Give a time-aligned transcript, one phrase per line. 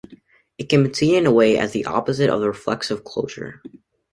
[0.57, 3.61] It can be seen in a way as the opposite of the reflexive closure.